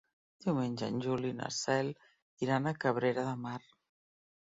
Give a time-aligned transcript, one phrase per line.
[0.45, 1.93] Diumenge en Juli i na Cel
[2.49, 3.59] iran a Cabrera de Mar.